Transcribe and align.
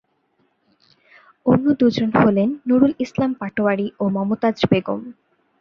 অন্য 1.45 1.65
দুজন 1.79 2.09
হলেন 2.21 2.49
নুরুল 2.67 2.93
ইসলাম 3.05 3.31
পাটোয়ারী 3.39 3.87
ও 3.99 4.03
মমতাজ 4.15 4.57
বেগম। 4.71 5.01